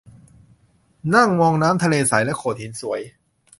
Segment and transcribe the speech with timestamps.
[1.15, 3.01] นั่งมองน้ำทะเลใสและโขดหินสวย